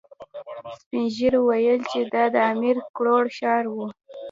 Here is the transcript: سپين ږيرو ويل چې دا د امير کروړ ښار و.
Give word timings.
سپين 0.81 1.05
ږيرو 1.15 1.39
ويل 1.49 1.79
چې 1.91 1.99
دا 2.13 2.23
د 2.33 2.37
امير 2.51 2.77
کروړ 2.95 3.23
ښار 3.37 3.65
و. 3.73 3.75